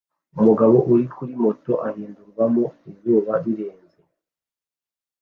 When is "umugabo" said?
0.39-0.75